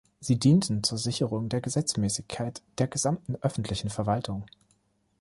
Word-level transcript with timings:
Sie 0.19 0.39
dienten 0.39 0.81
der 0.81 0.97
Sicherung 0.97 1.47
der 1.47 1.61
Gesetzmäßigkeit 1.61 2.63
der 2.79 2.87
gesamten 2.87 3.35
öffentlichen 3.43 3.91
Verwaltung. 3.91 4.47